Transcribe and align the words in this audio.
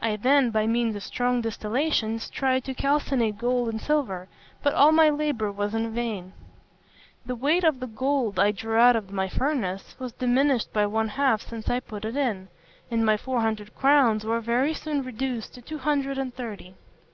I 0.00 0.16
then, 0.16 0.48
by 0.52 0.66
means 0.66 0.96
of 0.96 1.02
strong 1.02 1.42
distillations, 1.42 2.30
tried 2.30 2.64
to 2.64 2.72
calcinate 2.72 3.36
gold 3.36 3.68
and 3.68 3.78
silver; 3.78 4.26
but 4.62 4.72
all 4.72 4.90
my 4.90 5.10
labour 5.10 5.52
was 5.52 5.74
in 5.74 5.92
vain. 5.92 6.32
The 7.26 7.34
weight 7.34 7.62
of 7.62 7.78
the 7.80 7.86
gold 7.86 8.38
I 8.38 8.52
drew 8.52 8.76
out 8.76 8.96
of 8.96 9.12
my 9.12 9.28
furnace 9.28 9.94
was 9.98 10.12
diminished 10.14 10.72
by 10.72 10.86
one 10.86 11.08
half 11.08 11.42
since 11.42 11.68
I 11.68 11.80
put 11.80 12.06
it 12.06 12.16
in, 12.16 12.48
and 12.90 13.04
my 13.04 13.18
four 13.18 13.42
hundred 13.42 13.74
crowns 13.74 14.24
were 14.24 14.40
very 14.40 14.72
soon 14.72 15.02
reduced 15.02 15.52
to 15.56 15.60
two 15.60 15.76
hundred 15.76 16.16
and 16.16 16.32
thirty. 16.34 16.72